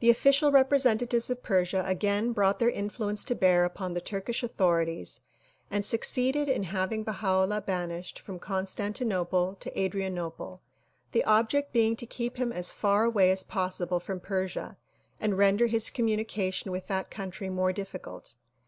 [0.00, 5.20] The official representatives of Persia again brought their influence to bear upon the Turkish authorities
[5.70, 10.62] and succeeded in having Baha 'Ullah banished from Constantinople to Adrianople,
[11.12, 14.76] the object being to keep him as far away as possible >from Persia
[15.20, 18.34] and render his communication with that country more difficult.